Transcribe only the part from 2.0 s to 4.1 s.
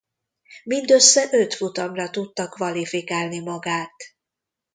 tudta kvalifikálni magát.